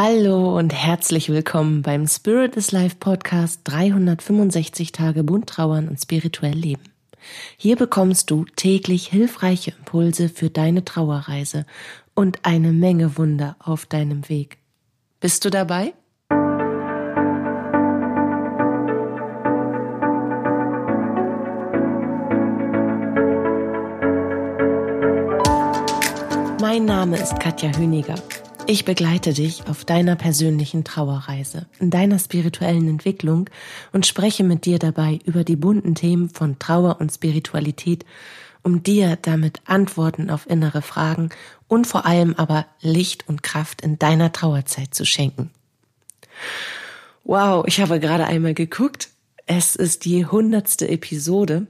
[0.00, 6.54] Hallo und herzlich willkommen beim Spirit is Life Podcast 365 Tage bunt trauern und spirituell
[6.54, 6.84] leben.
[7.56, 11.66] Hier bekommst du täglich hilfreiche Impulse für deine Trauerreise
[12.14, 14.58] und eine Menge Wunder auf deinem Weg.
[15.18, 15.92] Bist du dabei?
[26.60, 28.14] Mein Name ist Katja Hüniger
[28.68, 33.48] ich begleite dich auf deiner persönlichen Trauerreise, in deiner spirituellen Entwicklung
[33.92, 38.04] und spreche mit dir dabei über die bunten Themen von Trauer und Spiritualität,
[38.62, 41.30] um dir damit Antworten auf innere Fragen
[41.66, 45.50] und vor allem aber Licht und Kraft in deiner Trauerzeit zu schenken.
[47.24, 49.08] Wow, ich habe gerade einmal geguckt.
[49.46, 51.68] Es ist die hundertste Episode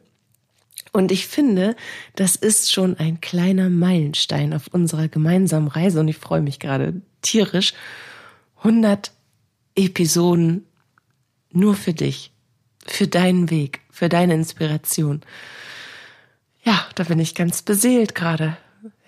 [0.92, 1.76] und ich finde,
[2.16, 7.00] das ist schon ein kleiner Meilenstein auf unserer gemeinsamen Reise und ich freue mich gerade
[7.22, 7.74] tierisch.
[8.58, 9.12] 100
[9.76, 10.66] Episoden
[11.50, 12.32] nur für dich,
[12.86, 15.22] für deinen Weg, für deine Inspiration.
[16.62, 18.56] Ja, da bin ich ganz beseelt gerade.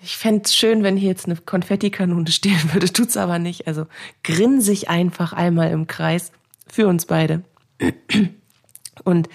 [0.01, 3.67] Ich fände es schön, wenn hier jetzt eine Konfettikanone stehen würde, tut's aber nicht.
[3.67, 3.87] Also
[4.23, 6.31] grinse ich einfach einmal im Kreis
[6.67, 7.43] für uns beide.
[9.03, 9.29] Und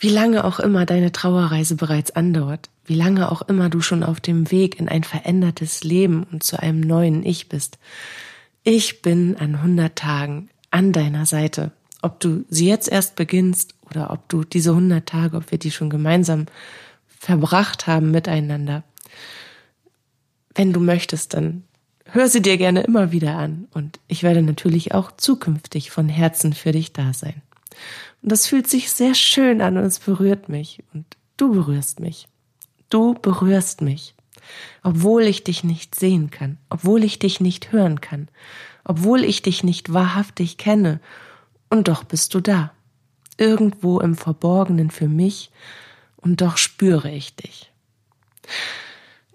[0.00, 4.18] wie lange auch immer deine Trauerreise bereits andauert, wie lange auch immer du schon auf
[4.18, 7.78] dem Weg in ein verändertes Leben und zu einem neuen Ich bist,
[8.64, 11.70] ich bin an 100 Tagen an deiner Seite.
[12.02, 15.70] Ob du sie jetzt erst beginnst oder ob du diese 100 Tage, ob wir die
[15.70, 16.46] schon gemeinsam
[17.06, 18.82] verbracht haben miteinander.
[20.54, 21.64] Wenn du möchtest, dann
[22.06, 26.54] hör sie dir gerne immer wieder an und ich werde natürlich auch zukünftig von Herzen
[26.54, 27.42] für dich da sein.
[28.22, 30.82] Und das fühlt sich sehr schön an und es berührt mich.
[30.92, 31.04] Und
[31.36, 32.28] du berührst mich.
[32.88, 34.14] Du berührst mich.
[34.82, 38.28] Obwohl ich dich nicht sehen kann, obwohl ich dich nicht hören kann,
[38.84, 41.00] obwohl ich dich nicht wahrhaftig kenne.
[41.68, 42.72] Und doch bist du da.
[43.38, 45.50] Irgendwo im Verborgenen für mich.
[46.16, 47.70] Und doch spüre ich dich.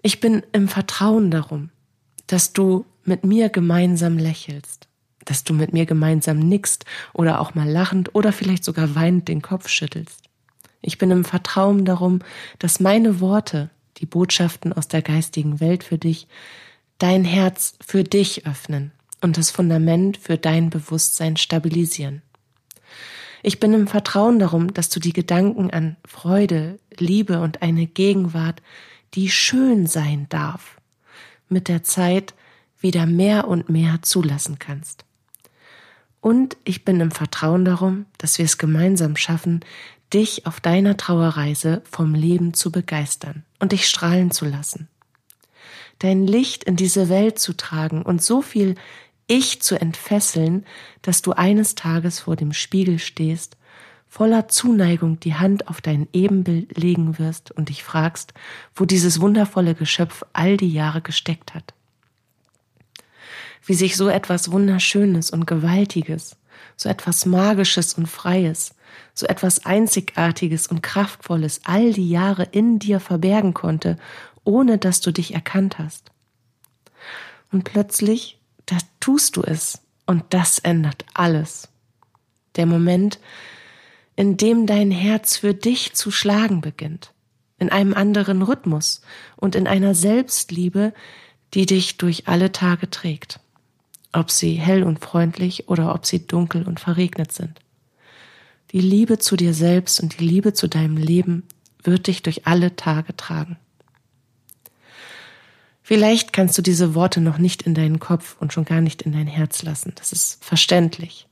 [0.02, 1.70] Ich bin im Vertrauen darum,
[2.26, 4.88] dass du mit mir gemeinsam lächelst
[5.26, 9.42] dass du mit mir gemeinsam nickst oder auch mal lachend oder vielleicht sogar weinend den
[9.42, 10.22] Kopf schüttelst.
[10.80, 12.20] Ich bin im Vertrauen darum,
[12.58, 16.28] dass meine Worte, die Botschaften aus der geistigen Welt für dich,
[16.98, 22.22] dein Herz für dich öffnen und das Fundament für dein Bewusstsein stabilisieren.
[23.42, 28.62] Ich bin im Vertrauen darum, dass du die Gedanken an Freude, Liebe und eine Gegenwart,
[29.14, 30.76] die schön sein darf,
[31.48, 32.34] mit der Zeit
[32.80, 35.04] wieder mehr und mehr zulassen kannst.
[36.20, 39.60] Und ich bin im Vertrauen darum, dass wir es gemeinsam schaffen,
[40.12, 44.88] dich auf deiner Trauerreise vom Leben zu begeistern und dich strahlen zu lassen.
[45.98, 48.74] Dein Licht in diese Welt zu tragen und so viel
[49.26, 50.64] Ich zu entfesseln,
[51.02, 53.56] dass du eines Tages vor dem Spiegel stehst,
[54.08, 58.34] voller Zuneigung die Hand auf dein Ebenbild legen wirst und dich fragst,
[58.74, 61.75] wo dieses wundervolle Geschöpf all die Jahre gesteckt hat
[63.66, 66.36] wie sich so etwas Wunderschönes und Gewaltiges,
[66.76, 68.74] so etwas Magisches und Freies,
[69.12, 73.98] so etwas Einzigartiges und Kraftvolles all die Jahre in dir verbergen konnte,
[74.44, 76.12] ohne dass du dich erkannt hast.
[77.50, 81.68] Und plötzlich, da tust du es, und das ändert alles.
[82.54, 83.18] Der Moment,
[84.14, 87.12] in dem dein Herz für dich zu schlagen beginnt,
[87.58, 89.00] in einem anderen Rhythmus
[89.34, 90.94] und in einer Selbstliebe,
[91.54, 93.40] die dich durch alle Tage trägt
[94.16, 97.60] ob sie hell und freundlich oder ob sie dunkel und verregnet sind.
[98.72, 101.44] Die Liebe zu dir selbst und die Liebe zu deinem Leben
[101.82, 103.56] wird dich durch alle Tage tragen.
[105.82, 109.12] Vielleicht kannst du diese Worte noch nicht in deinen Kopf und schon gar nicht in
[109.12, 109.92] dein Herz lassen.
[109.94, 111.28] Das ist verständlich.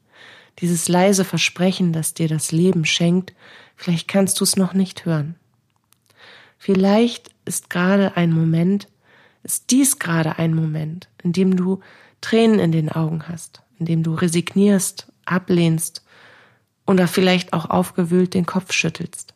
[0.61, 3.35] Dieses leise Versprechen, das dir das Leben schenkt,
[3.75, 5.35] vielleicht kannst du es noch nicht hören.
[6.57, 8.87] Vielleicht ist gerade ein Moment,
[9.45, 11.81] ist dies gerade ein Moment, in dem du
[12.21, 16.03] Tränen in den Augen hast, indem du resignierst, ablehnst
[16.87, 19.35] oder vielleicht auch aufgewühlt den Kopf schüttelst.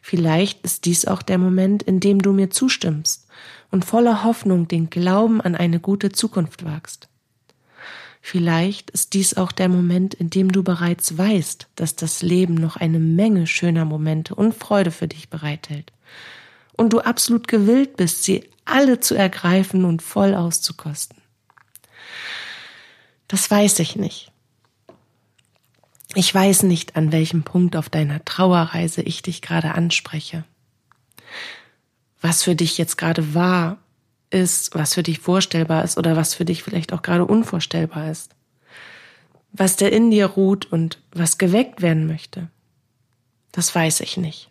[0.00, 3.26] Vielleicht ist dies auch der Moment, in dem du mir zustimmst
[3.70, 7.08] und voller Hoffnung den Glauben an eine gute Zukunft wagst.
[8.20, 12.76] Vielleicht ist dies auch der Moment, in dem du bereits weißt, dass das Leben noch
[12.76, 15.92] eine Menge schöner Momente und Freude für dich bereithält
[16.78, 21.18] und du absolut gewillt bist, sie alle zu ergreifen und voll auszukosten.
[23.26, 24.32] Das weiß ich nicht.
[26.14, 30.44] Ich weiß nicht, an welchem Punkt auf deiner Trauerreise ich dich gerade anspreche.
[32.20, 33.78] Was für dich jetzt gerade war
[34.30, 38.34] ist, was für dich vorstellbar ist oder was für dich vielleicht auch gerade unvorstellbar ist.
[39.52, 42.48] Was der in dir ruht und was geweckt werden möchte.
[43.52, 44.50] Das weiß ich nicht.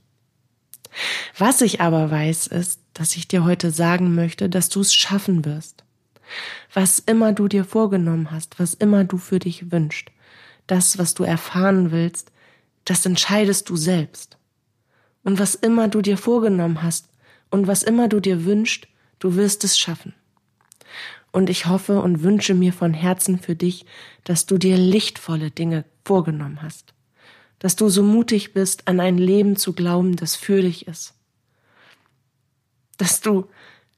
[1.38, 5.46] Was ich aber weiß, ist, dass ich dir heute sagen möchte, dass du es schaffen
[5.46, 5.84] wirst.
[6.74, 10.10] Was immer du dir vorgenommen hast, was immer du für dich wünschst,
[10.68, 12.32] das, was du erfahren willst,
[12.86, 14.38] das entscheidest du selbst.
[15.24, 17.10] Und was immer du dir vorgenommen hast
[17.50, 18.88] und was immer du dir wünschst,
[19.20, 20.14] du wirst es schaffen.
[21.32, 23.86] Und ich hoffe und wünsche mir von Herzen für dich,
[24.24, 26.94] dass du dir lichtvolle Dinge vorgenommen hast,
[27.60, 31.14] dass du so mutig bist, an ein Leben zu glauben, das für dich ist,
[32.98, 33.48] dass du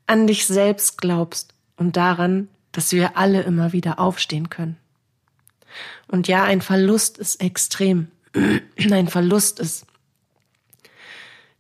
[0.07, 4.77] an dich selbst glaubst und daran, dass wir alle immer wieder aufstehen können.
[6.07, 8.07] Und ja, ein Verlust ist extrem.
[8.91, 9.85] ein Verlust ist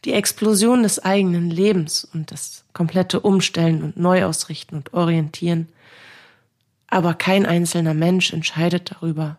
[0.05, 5.67] die Explosion des eigenen Lebens und das komplette Umstellen und Neuausrichten und Orientieren.
[6.87, 9.37] Aber kein einzelner Mensch entscheidet darüber,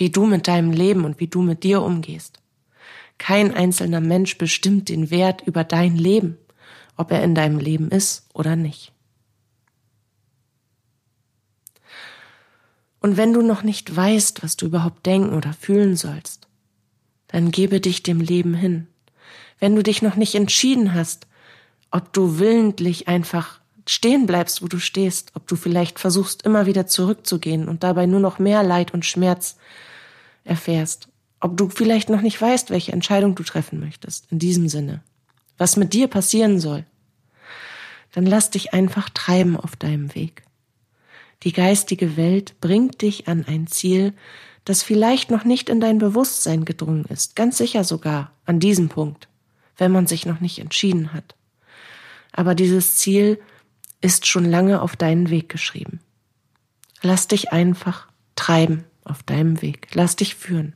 [0.00, 2.40] wie du mit deinem Leben und wie du mit dir umgehst.
[3.18, 6.38] Kein einzelner Mensch bestimmt den Wert über dein Leben,
[6.96, 8.92] ob er in deinem Leben ist oder nicht.
[13.00, 16.48] Und wenn du noch nicht weißt, was du überhaupt denken oder fühlen sollst,
[17.28, 18.86] dann gebe dich dem Leben hin.
[19.58, 21.26] Wenn du dich noch nicht entschieden hast,
[21.90, 26.86] ob du willentlich einfach stehen bleibst, wo du stehst, ob du vielleicht versuchst, immer wieder
[26.86, 29.56] zurückzugehen und dabei nur noch mehr Leid und Schmerz
[30.50, 31.08] erfährst,
[31.40, 35.02] ob du vielleicht noch nicht weißt, welche Entscheidung du treffen möchtest, in diesem Sinne,
[35.56, 36.84] was mit dir passieren soll,
[38.12, 40.42] dann lass dich einfach treiben auf deinem Weg.
[41.44, 44.12] Die geistige Welt bringt dich an ein Ziel,
[44.66, 49.28] das vielleicht noch nicht in dein Bewusstsein gedrungen ist, ganz sicher sogar an diesem Punkt,
[49.78, 51.34] wenn man sich noch nicht entschieden hat.
[52.32, 53.40] Aber dieses Ziel
[54.02, 56.00] ist schon lange auf deinen Weg geschrieben.
[57.00, 60.74] Lass dich einfach treiben auf deinem Weg, lass dich führen.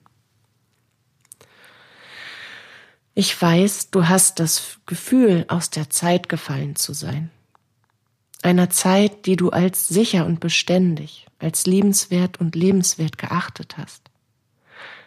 [3.15, 7.31] Ich weiß, du hast das Gefühl, aus der Zeit gefallen zu sein
[8.45, 14.11] einer Zeit, die du als sicher und beständig, als liebenswert und lebenswert geachtet hast.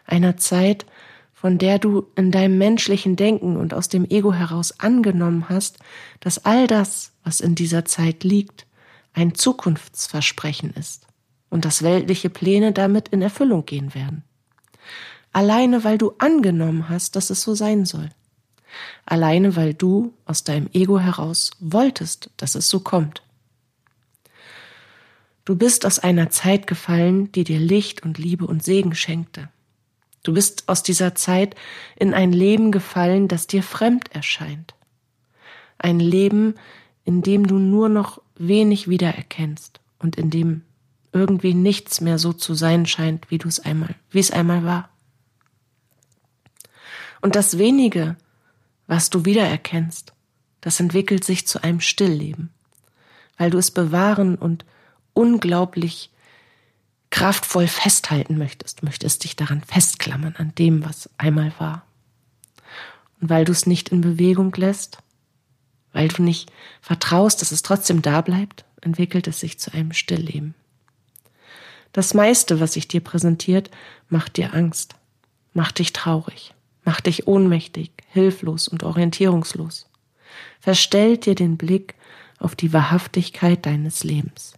[0.06, 0.86] Einer Zeit,
[1.34, 5.78] von der du in deinem menschlichen Denken und aus dem Ego heraus angenommen hast,
[6.20, 8.66] dass all das, was in dieser Zeit liegt,
[9.14, 11.07] ein Zukunftsversprechen ist
[11.50, 14.24] und dass weltliche Pläne damit in Erfüllung gehen werden.
[15.34, 18.10] Alleine weil du angenommen hast, dass es so sein soll.
[19.06, 23.22] Alleine weil du aus deinem Ego heraus wolltest, dass es so kommt.
[25.46, 29.50] Du bist aus einer Zeit gefallen, die dir Licht und Liebe und Segen schenkte.
[30.24, 31.56] Du bist aus dieser Zeit
[31.96, 34.76] in ein Leben gefallen, das dir fremd erscheint.
[35.78, 36.56] Ein Leben,
[37.06, 40.64] in dem du nur noch wenig wiedererkennst und in dem
[41.12, 44.90] irgendwie nichts mehr so zu sein scheint, wie du es einmal, wie es einmal war.
[47.22, 48.16] Und das wenige,
[48.88, 50.14] was du wiedererkennst,
[50.62, 52.50] das entwickelt sich zu einem Stillleben,
[53.38, 54.66] weil du es bewahren und
[55.14, 56.12] unglaublich
[57.10, 61.86] kraftvoll festhalten möchtest, möchtest dich daran festklammern, an dem, was einmal war.
[63.22, 65.00] Und weil du es nicht in Bewegung lässt,
[65.94, 66.52] weil du nicht
[66.82, 70.54] vertraust, dass es trotzdem da bleibt, entwickelt es sich zu einem Stillleben.
[71.98, 73.72] Das meiste, was sich dir präsentiert,
[74.08, 74.94] macht dir Angst,
[75.54, 76.54] macht dich traurig,
[76.86, 79.90] macht dich ohnmächtig, hilflos und orientierungslos,
[80.60, 81.96] verstellt dir den Blick
[82.38, 84.54] auf die Wahrhaftigkeit deines Lebens.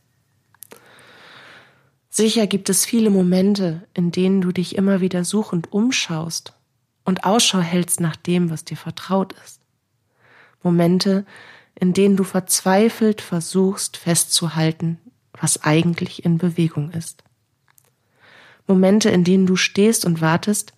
[2.09, 6.51] Sicher gibt es viele Momente, in denen du dich immer wieder suchend umschaust
[7.05, 9.61] und Ausschau hältst nach dem, was dir vertraut ist.
[10.61, 11.25] Momente,
[11.75, 14.99] in denen du verzweifelt versuchst festzuhalten,
[15.31, 17.23] was eigentlich in Bewegung ist.
[18.69, 20.73] Momente, in denen du stehst und wartest,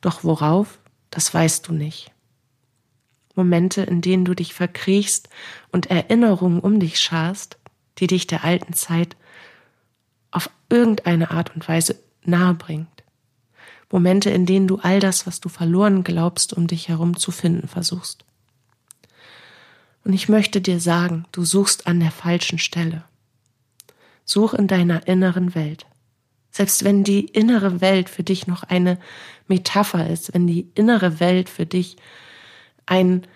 [0.00, 2.10] doch worauf, das weißt du nicht.
[3.36, 5.28] Momente, in denen du dich verkriechst
[5.70, 7.58] und Erinnerungen um dich scharst,
[7.98, 9.16] die dich der alten Zeit
[10.32, 13.04] auf irgendeine Art und Weise nahe bringt.
[13.88, 17.68] Momente, in denen du all das, was du verloren glaubst, um dich herum zu finden
[17.68, 18.24] versuchst.
[20.02, 23.04] Und ich möchte dir sagen, du suchst an der falschen Stelle.
[24.24, 25.86] Such in deiner inneren Welt.
[26.52, 28.98] Selbst wenn die innere Welt für dich noch eine
[29.48, 31.96] Metapher ist, wenn die innere Welt für dich
[32.84, 33.26] ein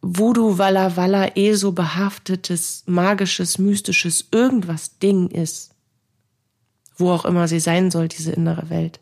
[0.00, 5.72] Voodoo Walla Walla eh so behaftetes, magisches, mystisches irgendwas Ding ist,
[6.96, 9.00] wo auch immer sie sein soll, diese innere Welt.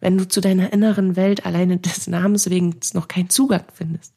[0.00, 4.12] Wenn du zu deiner inneren Welt alleine des Namens wegen noch keinen Zugang findest.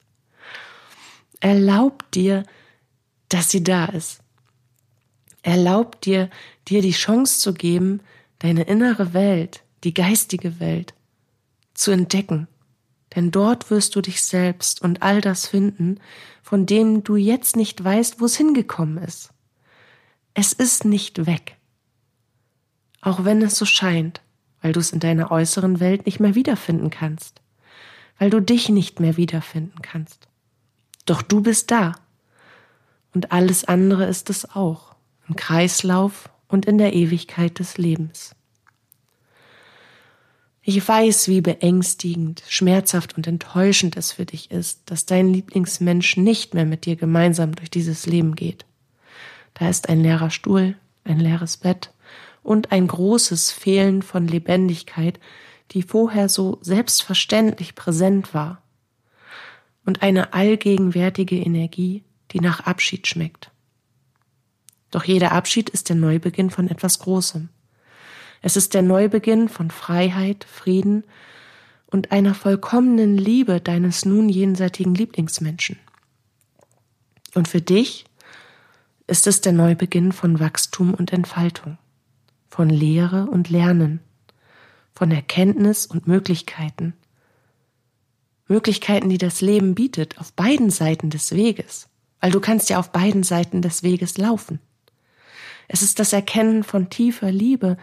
[1.39, 2.43] Erlaub dir,
[3.29, 4.19] dass sie da ist.
[5.41, 6.29] Erlaub dir,
[6.67, 8.01] dir die Chance zu geben,
[8.39, 10.93] deine innere Welt, die geistige Welt,
[11.73, 12.47] zu entdecken.
[13.15, 15.99] Denn dort wirst du dich selbst und all das finden,
[16.41, 19.31] von dem du jetzt nicht weißt, wo es hingekommen ist.
[20.33, 21.57] Es ist nicht weg.
[23.01, 24.21] Auch wenn es so scheint,
[24.61, 27.41] weil du es in deiner äußeren Welt nicht mehr wiederfinden kannst,
[28.17, 30.27] weil du dich nicht mehr wiederfinden kannst.
[31.05, 31.93] Doch du bist da.
[33.13, 34.95] Und alles andere ist es auch,
[35.27, 38.35] im Kreislauf und in der Ewigkeit des Lebens.
[40.61, 46.53] Ich weiß, wie beängstigend, schmerzhaft und enttäuschend es für dich ist, dass dein Lieblingsmensch nicht
[46.53, 48.65] mehr mit dir gemeinsam durch dieses Leben geht.
[49.53, 50.75] Da ist ein leerer Stuhl,
[51.05, 51.91] ein leeres Bett
[52.43, 55.19] und ein großes Fehlen von Lebendigkeit,
[55.71, 58.61] die vorher so selbstverständlich präsent war.
[59.85, 63.51] Und eine allgegenwärtige Energie, die nach Abschied schmeckt.
[64.91, 67.49] Doch jeder Abschied ist der Neubeginn von etwas Großem.
[68.41, 71.03] Es ist der Neubeginn von Freiheit, Frieden
[71.87, 75.77] und einer vollkommenen Liebe deines nun jenseitigen Lieblingsmenschen.
[77.35, 78.05] Und für dich
[79.07, 81.77] ist es der Neubeginn von Wachstum und Entfaltung,
[82.47, 83.99] von Lehre und Lernen,
[84.93, 86.93] von Erkenntnis und Möglichkeiten.
[88.47, 91.87] Möglichkeiten, die das Leben bietet, auf beiden Seiten des Weges,
[92.19, 94.59] weil du kannst ja auf beiden Seiten des Weges laufen.
[95.69, 97.77] Es ist das Erkennen von tiefer Liebe,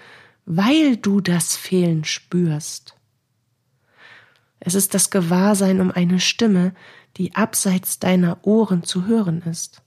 [0.44, 2.96] weil du das Fehlen spürst.
[4.58, 6.74] Es ist das Gewahrsein um eine Stimme,
[7.16, 9.82] die abseits deiner Ohren zu hören ist.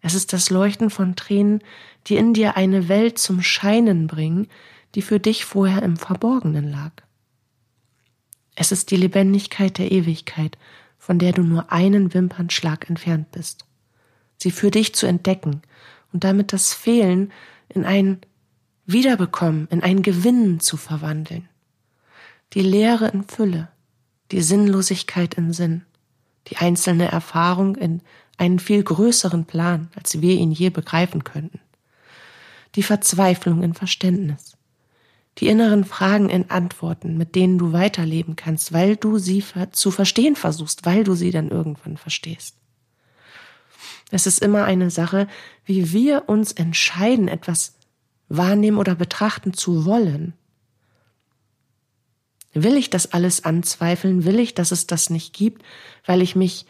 [0.00, 1.62] Es ist das Leuchten von Tränen,
[2.06, 4.48] die in dir eine Welt zum Scheinen bringen,
[4.94, 6.92] die für dich vorher im Verborgenen lag.
[8.54, 10.56] Es ist die Lebendigkeit der Ewigkeit,
[10.98, 13.66] von der du nur einen Wimpernschlag entfernt bist.
[14.38, 15.60] Sie für dich zu entdecken
[16.12, 17.32] und damit das Fehlen
[17.68, 18.20] in ein
[18.86, 21.48] Wiederbekommen, in ein Gewinnen zu verwandeln.
[22.52, 23.68] Die Leere in Fülle,
[24.30, 25.82] die Sinnlosigkeit in Sinn,
[26.48, 28.02] die einzelne Erfahrung in
[28.36, 31.60] einen viel größeren Plan, als wir ihn je begreifen könnten.
[32.74, 34.56] Die Verzweiflung in Verständnis,
[35.38, 40.36] die inneren Fragen in Antworten, mit denen du weiterleben kannst, weil du sie zu verstehen
[40.36, 42.56] versuchst, weil du sie dann irgendwann verstehst.
[44.12, 45.26] Es ist immer eine Sache,
[45.64, 47.74] wie wir uns entscheiden, etwas
[48.28, 50.34] wahrnehmen oder betrachten zu wollen.
[52.52, 54.26] Will ich das alles anzweifeln?
[54.26, 55.62] Will ich, dass es das nicht gibt,
[56.04, 56.66] weil ich mich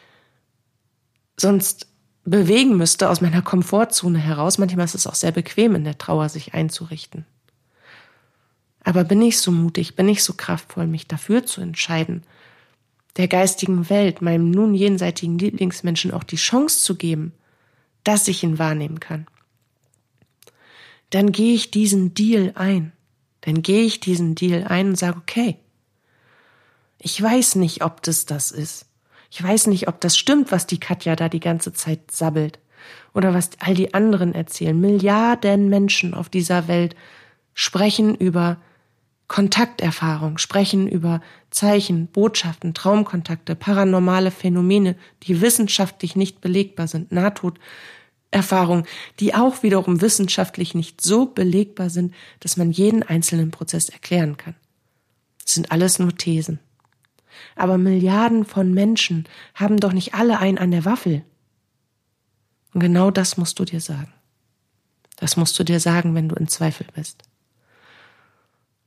[1.37, 1.89] sonst
[2.25, 4.59] bewegen müsste aus meiner Komfortzone heraus?
[4.59, 7.27] Manchmal ist es auch sehr bequem, in der Trauer sich einzurichten.
[8.85, 12.23] Aber bin ich so mutig, bin ich so kraftvoll, mich dafür zu entscheiden,
[13.17, 17.33] der geistigen Welt, meinem nun jenseitigen Lieblingsmenschen auch die Chance zu geben,
[18.05, 19.27] dass ich ihn wahrnehmen kann?
[21.11, 22.93] Dann gehe ich diesen Deal ein.
[23.43, 25.59] Dann gehe ich diesen Deal ein und sage, okay,
[26.99, 28.87] ich weiß nicht, ob das das ist.
[29.31, 32.59] Ich weiß nicht, ob das stimmt, was die Katja da die ganze Zeit sabbelt.
[33.13, 34.79] Oder was all die anderen erzählen.
[34.81, 36.95] Milliarden Menschen auf dieser Welt
[37.55, 38.59] sprechen über
[39.33, 48.85] Kontakterfahrung, sprechen über Zeichen, Botschaften, Traumkontakte, paranormale Phänomene, die wissenschaftlich nicht belegbar sind, Nahtoderfahrungen,
[49.21, 54.55] die auch wiederum wissenschaftlich nicht so belegbar sind, dass man jeden einzelnen Prozess erklären kann.
[55.43, 56.59] Das sind alles nur Thesen.
[57.57, 61.25] Aber Milliarden von Menschen haben doch nicht alle einen an der Waffel.
[62.75, 64.13] Und genau das musst du dir sagen.
[65.17, 67.23] Das musst du dir sagen, wenn du in Zweifel bist.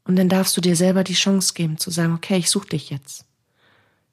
[0.06, 2.90] Und dann darfst du dir selber die Chance geben zu sagen, okay, ich suche dich
[2.90, 3.26] jetzt.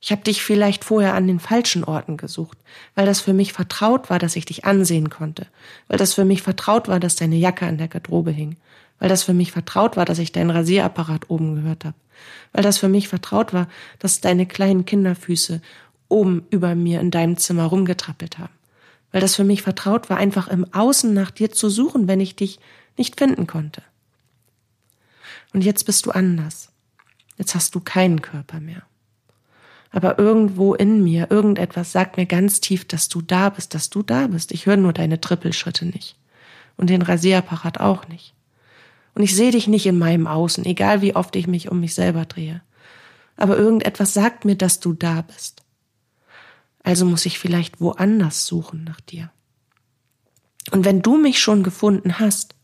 [0.00, 2.58] Ich habe dich vielleicht vorher an den falschen Orten gesucht,
[2.96, 5.46] weil das für mich vertraut war, dass ich dich ansehen konnte,
[5.86, 8.56] weil das für mich vertraut war, dass deine Jacke an der Garderobe hing,
[8.98, 11.94] weil das für mich vertraut war, dass ich deinen Rasierapparat oben gehört habe,
[12.52, 13.68] weil das für mich vertraut war,
[14.00, 15.60] dass deine kleinen Kinderfüße
[16.08, 18.52] oben über mir in deinem Zimmer rumgetrappelt haben,
[19.12, 22.34] weil das für mich vertraut war, einfach im Außen nach dir zu suchen, wenn ich
[22.34, 22.58] dich
[22.96, 23.82] nicht finden konnte.
[25.52, 26.70] Und jetzt bist du anders.
[27.36, 28.82] Jetzt hast du keinen Körper mehr.
[29.90, 34.02] Aber irgendwo in mir, irgendetwas sagt mir ganz tief, dass du da bist, dass du
[34.02, 34.52] da bist.
[34.52, 36.16] Ich höre nur deine Trippelschritte nicht.
[36.76, 38.34] Und den Rasierapparat auch nicht.
[39.14, 41.94] Und ich sehe dich nicht in meinem Außen, egal wie oft ich mich um mich
[41.94, 42.62] selber drehe.
[43.36, 45.62] Aber irgendetwas sagt mir, dass du da bist.
[46.82, 49.30] Also muss ich vielleicht woanders suchen nach dir.
[50.70, 52.54] Und wenn du mich schon gefunden hast,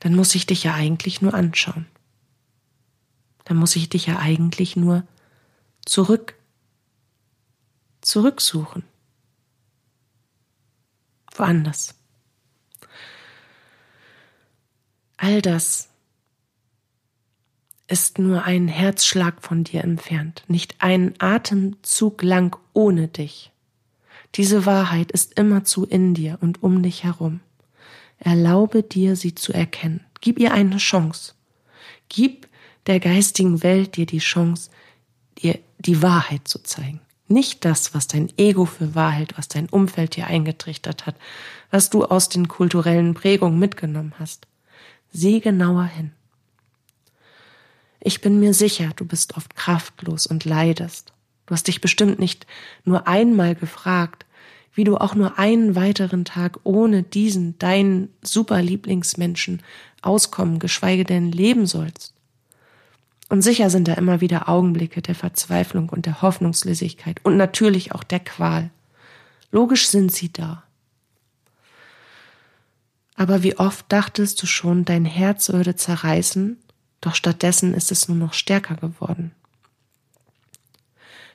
[0.00, 1.86] dann muss ich dich ja eigentlich nur anschauen.
[3.44, 5.04] Dann muss ich dich ja eigentlich nur
[5.84, 6.34] zurück,
[8.00, 8.84] zurücksuchen.
[11.32, 11.94] woanders.
[15.16, 15.88] All das
[17.86, 23.50] ist nur ein Herzschlag von dir entfernt, nicht ein Atemzug lang ohne dich.
[24.34, 27.40] Diese Wahrheit ist immerzu in dir und um dich herum.
[28.18, 30.04] Erlaube dir, sie zu erkennen.
[30.20, 31.34] Gib ihr eine Chance.
[32.08, 32.48] Gib
[32.86, 34.70] der geistigen Welt dir die Chance,
[35.38, 37.00] dir die Wahrheit zu zeigen.
[37.28, 41.14] Nicht das, was dein Ego für Wahrheit, was dein Umfeld dir eingetrichtert hat,
[41.70, 44.46] was du aus den kulturellen Prägungen mitgenommen hast.
[45.12, 46.12] Sieh genauer hin.
[48.00, 51.12] Ich bin mir sicher, du bist oft kraftlos und leidest.
[51.46, 52.46] Du hast dich bestimmt nicht
[52.84, 54.24] nur einmal gefragt,
[54.78, 59.60] wie du auch nur einen weiteren Tag ohne diesen deinen super Lieblingsmenschen
[60.02, 62.14] auskommen, geschweige denn leben sollst.
[63.28, 68.04] Und sicher sind da immer wieder Augenblicke der Verzweiflung und der Hoffnungslosigkeit und natürlich auch
[68.04, 68.70] der Qual.
[69.50, 70.62] Logisch sind sie da.
[73.16, 76.56] Aber wie oft dachtest du schon, dein Herz würde zerreißen,
[77.00, 79.32] doch stattdessen ist es nur noch stärker geworden.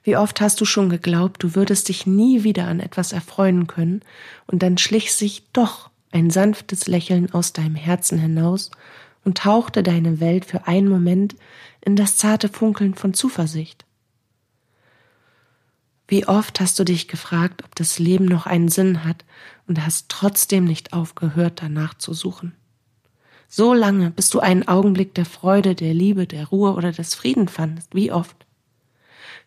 [0.03, 4.01] Wie oft hast du schon geglaubt, du würdest dich nie wieder an etwas erfreuen können,
[4.48, 8.69] und dann schlich sich doch ein sanftes Lächeln aus deinem Herzen hinaus
[9.24, 11.36] und tauchte deine Welt für einen Moment
[11.81, 13.86] in das zarte Funkeln von Zuversicht.
[16.07, 19.24] Wie oft hast du dich gefragt, ob das Leben noch einen Sinn hat
[19.67, 22.53] und hast trotzdem nicht aufgehört, danach zu suchen.
[23.48, 27.48] So lange, bis du einen Augenblick der Freude, der Liebe, der Ruhe oder des Frieden
[27.48, 27.95] fandest.
[27.95, 28.45] Wie oft?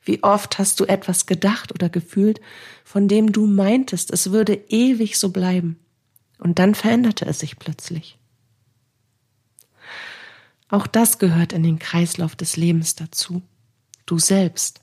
[0.07, 2.41] Wie oft hast du etwas gedacht oder gefühlt,
[2.85, 5.79] von dem du meintest, es würde ewig so bleiben.
[6.39, 8.17] Und dann veränderte es sich plötzlich.
[10.69, 13.43] Auch das gehört in den Kreislauf des Lebens dazu.
[14.07, 14.81] Du selbst,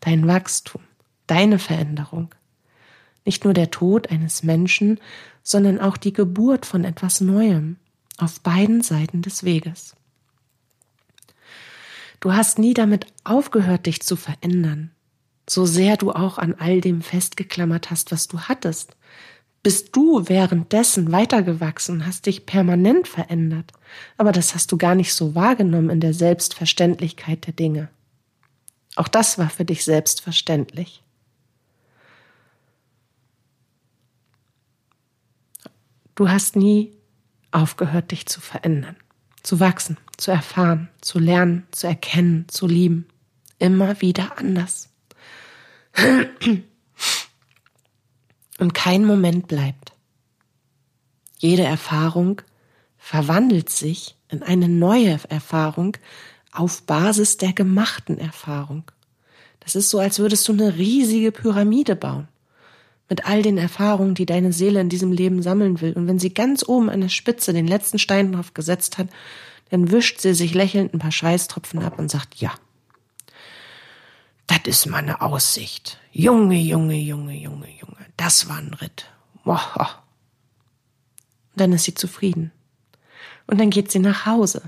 [0.00, 0.82] dein Wachstum,
[1.26, 2.34] deine Veränderung.
[3.24, 5.00] Nicht nur der Tod eines Menschen,
[5.42, 7.76] sondern auch die Geburt von etwas Neuem
[8.18, 9.96] auf beiden Seiten des Weges.
[12.20, 14.90] Du hast nie damit aufgehört, dich zu verändern,
[15.48, 18.96] so sehr du auch an all dem festgeklammert hast, was du hattest.
[19.62, 23.72] Bist du währenddessen weitergewachsen, hast dich permanent verändert,
[24.16, 27.88] aber das hast du gar nicht so wahrgenommen in der Selbstverständlichkeit der Dinge.
[28.96, 31.02] Auch das war für dich selbstverständlich.
[36.14, 36.92] Du hast nie
[37.52, 38.96] aufgehört, dich zu verändern,
[39.44, 43.06] zu wachsen, zu erfahren, zu lernen, zu erkennen, zu lieben.
[43.58, 44.90] Immer wieder anders.
[48.58, 49.92] Und kein Moment bleibt.
[51.38, 52.42] Jede Erfahrung
[52.98, 55.96] verwandelt sich in eine neue Erfahrung
[56.52, 58.90] auf Basis der gemachten Erfahrung.
[59.60, 62.28] Das ist so, als würdest du eine riesige Pyramide bauen
[63.08, 65.92] mit all den Erfahrungen, die deine Seele in diesem Leben sammeln will.
[65.94, 69.08] Und wenn sie ganz oben an der Spitze den letzten Stein drauf gesetzt hat,
[69.70, 72.52] dann wischt sie sich lächelnd ein paar Schweißtropfen ab und sagt, ja,
[74.46, 75.98] das ist meine Aussicht.
[76.12, 79.06] Junge, Junge, Junge, Junge, Junge, das war ein Ritt.
[79.44, 79.60] Und
[81.54, 82.52] dann ist sie zufrieden.
[83.46, 84.62] Und dann geht sie nach Hause,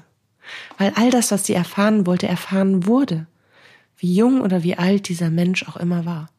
[0.78, 3.26] weil all das, was sie erfahren wollte, erfahren wurde,
[3.98, 6.30] wie jung oder wie alt dieser Mensch auch immer war.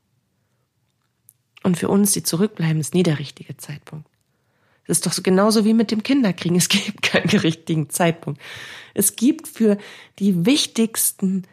[1.63, 4.07] Und für uns, die zurückbleiben, ist nie der richtige Zeitpunkt.
[4.85, 6.57] Es ist doch so genauso wie mit dem Kinderkriegen.
[6.57, 8.41] Es gibt keinen richtigen Zeitpunkt.
[8.93, 9.77] Es gibt für
[10.19, 11.43] die wichtigsten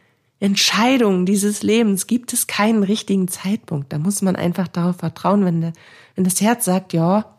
[0.41, 3.93] Entscheidungen dieses Lebens gibt es keinen richtigen Zeitpunkt.
[3.93, 5.73] Da muss man einfach darauf vertrauen, wenn, der,
[6.15, 7.39] wenn das Herz sagt, ja,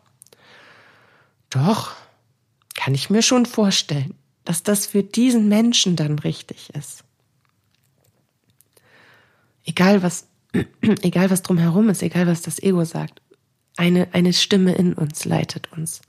[1.50, 1.94] doch,
[2.76, 7.04] kann ich mir schon vorstellen, dass das für diesen Menschen dann richtig ist.
[9.66, 10.28] Egal was
[10.82, 13.22] egal was drumherum ist, egal was das Ego sagt,
[13.78, 16.02] eine, eine Stimme in uns leitet uns.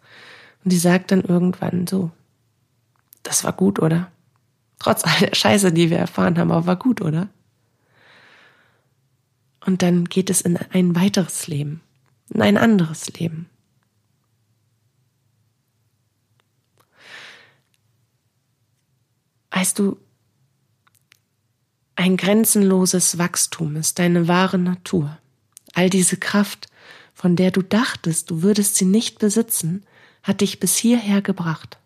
[0.64, 2.11] Und die sagt dann irgendwann so,
[3.22, 4.11] das war gut, oder?
[4.79, 7.29] Trotz all der Scheiße, die wir erfahren haben, aber war gut, oder?
[9.64, 11.83] Und dann geht es in ein weiteres Leben,
[12.33, 13.48] in ein anderes Leben.
[19.50, 19.98] Weißt du,
[22.01, 25.19] ein grenzenloses Wachstum ist deine wahre Natur.
[25.75, 26.69] All diese Kraft,
[27.13, 29.85] von der du dachtest, du würdest sie nicht besitzen,
[30.23, 31.77] hat dich bis hierher gebracht.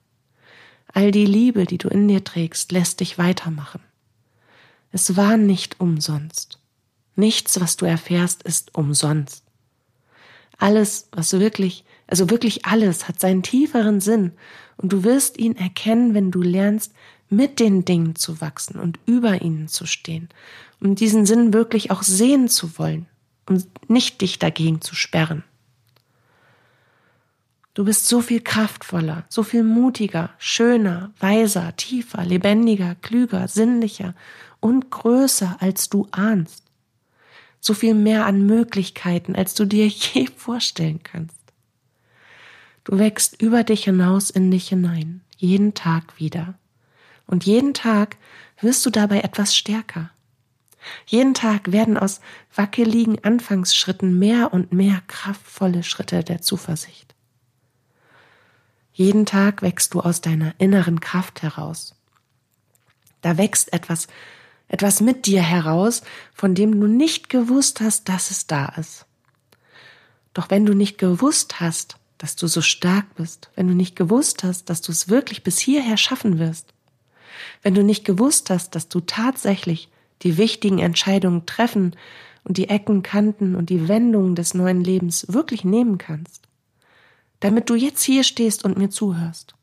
[0.86, 3.80] All die Liebe, die du in dir trägst, lässt dich weitermachen.
[4.92, 6.60] Es war nicht umsonst.
[7.16, 9.42] Nichts, was du erfährst, ist umsonst.
[10.58, 14.30] Alles, was wirklich, also wirklich alles, hat seinen tieferen Sinn,
[14.76, 16.92] und du wirst ihn erkennen, wenn du lernst,
[17.28, 20.28] mit den Dingen zu wachsen und über ihnen zu stehen,
[20.80, 23.06] um diesen Sinn wirklich auch sehen zu wollen
[23.46, 25.44] und nicht dich dagegen zu sperren.
[27.74, 34.14] Du bist so viel kraftvoller, so viel mutiger, schöner, weiser, tiefer, lebendiger, klüger, sinnlicher
[34.60, 36.62] und größer, als du ahnst.
[37.60, 41.36] So viel mehr an Möglichkeiten, als du dir je vorstellen kannst.
[42.84, 46.54] Du wächst über dich hinaus in dich hinein, jeden Tag wieder.
[47.26, 48.16] Und jeden Tag
[48.60, 50.10] wirst du dabei etwas stärker.
[51.06, 52.20] Jeden Tag werden aus
[52.54, 57.14] wackeligen Anfangsschritten mehr und mehr kraftvolle Schritte der Zuversicht.
[58.92, 61.94] Jeden Tag wächst du aus deiner inneren Kraft heraus.
[63.22, 64.06] Da wächst etwas,
[64.68, 66.02] etwas mit dir heraus,
[66.34, 69.06] von dem du nicht gewusst hast, dass es da ist.
[70.34, 74.44] Doch wenn du nicht gewusst hast, dass du so stark bist, wenn du nicht gewusst
[74.44, 76.73] hast, dass du es wirklich bis hierher schaffen wirst,
[77.62, 79.88] wenn du nicht gewusst hast, dass du tatsächlich
[80.22, 81.94] die wichtigen Entscheidungen treffen
[82.44, 86.48] und die Ecken, Kanten und die Wendungen des neuen Lebens wirklich nehmen kannst,
[87.40, 89.54] damit du jetzt hier stehst und mir zuhörst,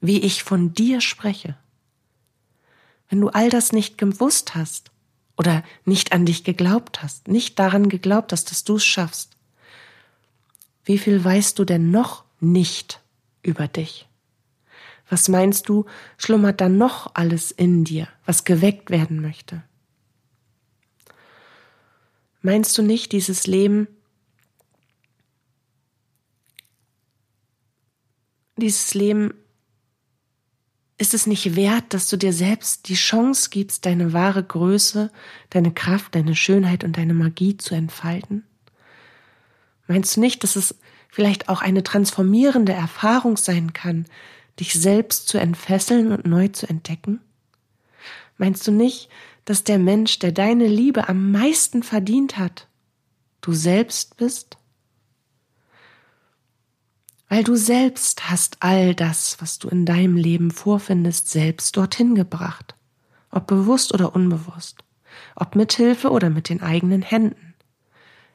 [0.00, 1.56] wie ich von dir spreche.
[3.08, 4.90] Wenn du all das nicht gewusst hast
[5.36, 9.36] oder nicht an dich geglaubt hast, nicht daran geglaubt hast, dass du es schaffst,
[10.84, 13.00] wie viel weißt du denn noch nicht
[13.42, 14.06] über dich?
[15.08, 15.84] Was meinst du,
[16.16, 19.62] schlummert da noch alles in dir, was geweckt werden möchte?
[22.40, 23.88] Meinst du nicht, dieses Leben,
[28.56, 29.34] dieses Leben,
[30.96, 35.10] ist es nicht wert, dass du dir selbst die Chance gibst, deine wahre Größe,
[35.50, 38.44] deine Kraft, deine Schönheit und deine Magie zu entfalten?
[39.86, 40.78] Meinst du nicht, dass es
[41.10, 44.06] vielleicht auch eine transformierende Erfahrung sein kann,
[44.60, 47.20] dich selbst zu entfesseln und neu zu entdecken?
[48.36, 49.08] Meinst du nicht,
[49.44, 52.68] dass der Mensch, der deine Liebe am meisten verdient hat,
[53.40, 54.58] du selbst bist?
[57.28, 62.74] Weil du selbst hast all das, was du in deinem Leben vorfindest, selbst dorthin gebracht,
[63.30, 64.84] ob bewusst oder unbewusst,
[65.34, 67.54] ob mit Hilfe oder mit den eigenen Händen.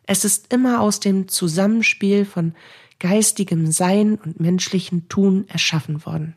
[0.04, 2.56] Es ist immer aus dem Zusammenspiel von
[3.00, 6.36] geistigem Sein und menschlichen Tun erschaffen worden.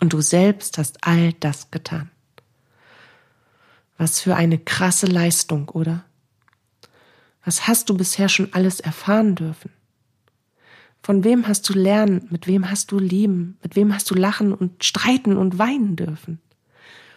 [0.00, 2.10] Und du selbst hast all das getan.
[3.96, 6.04] Was für eine krasse Leistung, oder?
[7.44, 9.70] Was hast du bisher schon alles erfahren dürfen?
[11.02, 14.52] Von wem hast du lernen, mit wem hast du lieben, mit wem hast du lachen
[14.52, 16.40] und streiten und weinen dürfen?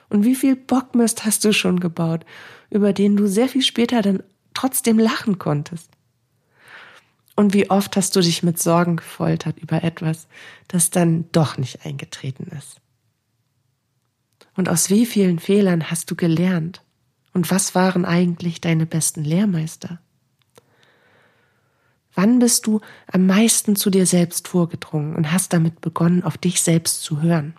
[0.09, 2.25] Und wie viel Bockmist hast du schon gebaut,
[2.69, 5.90] über den du sehr viel später dann trotzdem lachen konntest?
[7.41, 10.27] Und wie oft hast du dich mit Sorgen gefoltert über etwas,
[10.67, 12.79] das dann doch nicht eingetreten ist?
[14.55, 16.83] Und aus wie vielen Fehlern hast du gelernt?
[17.33, 19.99] Und was waren eigentlich deine besten Lehrmeister?
[22.13, 22.79] Wann bist du
[23.11, 27.55] am meisten zu dir selbst vorgedrungen und hast damit begonnen, auf dich selbst zu hören?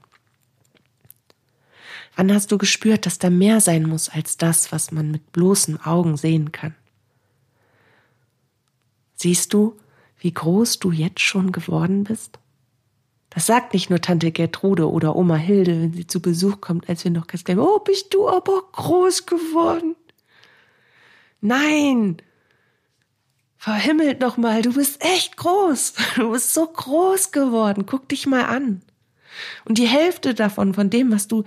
[2.14, 5.84] Wann hast du gespürt, dass da mehr sein muss als das, was man mit bloßen
[5.84, 6.76] Augen sehen kann?
[9.22, 9.78] Siehst du,
[10.18, 12.40] wie groß du jetzt schon geworden bist?
[13.30, 17.04] Das sagt nicht nur Tante Gertrude oder Oma Hilde, wenn sie zu Besuch kommt, als
[17.04, 19.94] wir noch ganz klein Oh, bist du aber groß geworden.
[21.40, 22.16] Nein!
[23.58, 25.94] Verhimmelt noch mal, du bist echt groß.
[26.16, 27.86] Du bist so groß geworden.
[27.86, 28.82] Guck dich mal an.
[29.64, 31.44] Und die Hälfte davon, von dem, was du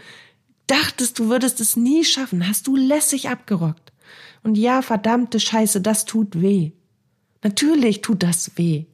[0.67, 3.91] dachtest, du würdest es nie schaffen, hast du lässig abgerockt.
[4.43, 6.71] Und ja, verdammte Scheiße, das tut weh.
[7.45, 8.85] Natürlich tut das weh.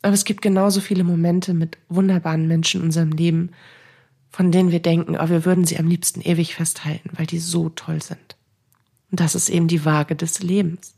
[0.00, 3.50] Aber es gibt genauso viele Momente mit wunderbaren Menschen in unserem Leben,
[4.30, 7.68] von denen wir denken, oh, wir würden sie am liebsten ewig festhalten, weil die so
[7.68, 8.36] toll sind.
[9.10, 10.94] Und das ist eben die Waage des Lebens.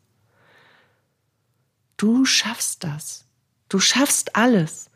[1.96, 3.24] Du schaffst das.
[3.68, 4.88] Du schaffst alles.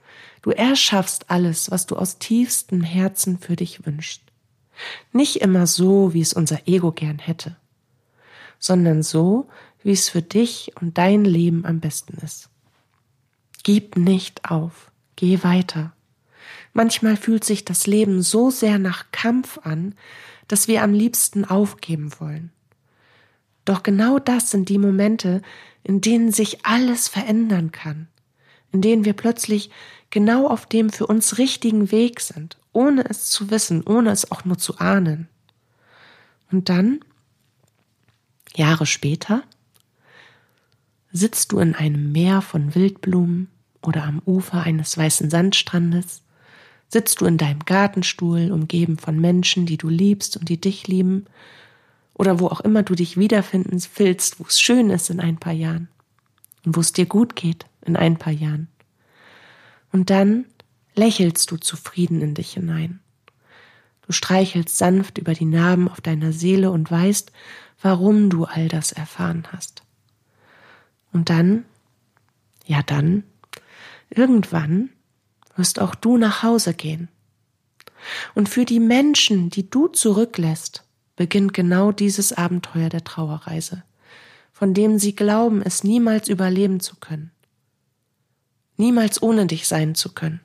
[0.43, 4.23] Du erschaffst alles, was du aus tiefstem Herzen für dich wünschst.
[5.13, 7.57] Nicht immer so, wie es unser Ego gern hätte,
[8.61, 9.49] sondern so,
[9.83, 12.49] wie es für dich und dein Leben am besten ist.
[13.63, 15.93] Gib nicht auf, geh weiter.
[16.73, 19.95] Manchmal fühlt sich das Leben so sehr nach Kampf an,
[20.49, 22.53] dass wir am liebsten aufgeben wollen.
[23.65, 25.43] Doch genau das sind die Momente,
[25.83, 28.09] in denen sich alles verändern kann,
[28.73, 29.71] in denen wir plötzlich
[30.11, 34.45] genau auf dem für uns richtigen Weg sind, ohne es zu wissen, ohne es auch
[34.45, 35.29] nur zu ahnen.
[36.51, 37.01] Und dann,
[38.57, 39.45] Jahre später,
[41.13, 43.49] Sitzt du in einem Meer von Wildblumen
[43.83, 46.23] oder am Ufer eines weißen Sandstrandes?
[46.89, 51.27] Sitzt du in deinem Gartenstuhl, umgeben von Menschen, die du liebst und die dich lieben?
[52.15, 55.53] Oder wo auch immer du dich wiederfinden willst, wo es schön ist in ein paar
[55.53, 55.89] Jahren
[56.65, 58.69] und wo es dir gut geht in ein paar Jahren?
[59.91, 60.45] Und dann
[60.95, 63.01] lächelst du zufrieden in dich hinein.
[64.07, 67.33] Du streichelst sanft über die Narben auf deiner Seele und weißt,
[67.83, 69.83] warum du all das erfahren hast.
[71.13, 71.65] Und dann,
[72.67, 73.25] ja dann,
[74.11, 74.91] irgendwann
[75.57, 77.09] wirst auch du nach Hause gehen.
[78.35, 80.85] Und für die Menschen, die du zurücklässt,
[81.17, 83.83] beginnt genau dieses Abenteuer der Trauerreise,
[84.53, 87.31] von dem sie glauben, es niemals überleben zu können,
[88.77, 90.41] niemals ohne dich sein zu können.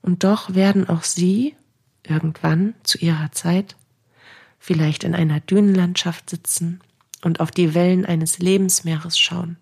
[0.00, 1.56] Und doch werden auch sie
[2.02, 3.76] irgendwann zu ihrer Zeit
[4.58, 6.80] vielleicht in einer Dünenlandschaft sitzen
[7.24, 9.56] und auf die Wellen eines Lebensmeeres schauen.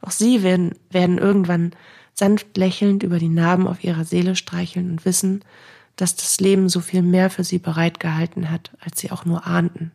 [0.00, 1.72] Auch sie werden, werden irgendwann
[2.14, 5.44] sanft lächelnd über die Narben auf ihrer Seele streicheln und wissen,
[5.96, 9.92] dass das Leben so viel mehr für sie bereitgehalten hat, als sie auch nur ahnten.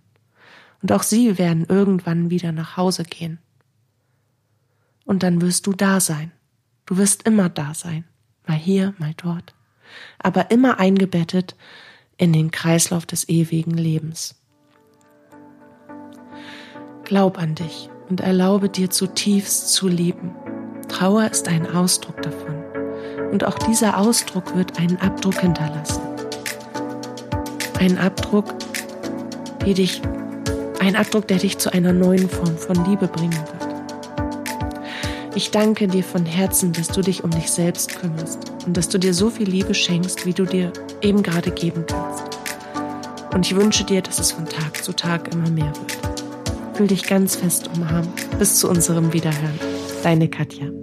[0.82, 3.39] Und auch sie werden irgendwann wieder nach Hause gehen.
[5.06, 6.32] Und dann wirst du da sein.
[6.86, 8.03] Du wirst immer da sein.
[8.45, 9.53] Mal hier, mal dort
[10.19, 11.56] aber immer eingebettet
[12.17, 14.37] in den Kreislauf des ewigen Lebens.
[17.08, 20.36] Glaub an dich und erlaube dir zutiefst zu lieben.
[20.89, 22.62] Trauer ist ein Ausdruck davon.
[23.32, 26.02] Und auch dieser Ausdruck wird einen Abdruck hinterlassen.
[27.80, 28.54] Ein Abdruck,
[29.65, 30.02] die dich,
[30.82, 33.70] ein Abdruck, der dich zu einer neuen Form von Liebe bringen wird.
[35.34, 38.98] Ich danke dir von Herzen, dass du dich um dich selbst kümmerst und dass du
[38.98, 42.26] dir so viel Liebe schenkst, wie du dir eben gerade geben kannst.
[43.34, 45.96] Und ich wünsche dir, dass es von Tag zu Tag immer mehr wird.
[46.78, 48.38] Fühl dich ganz fest umarmt.
[48.38, 49.60] Bis zu unserem Wiederhören.
[50.04, 50.77] Deine Katja.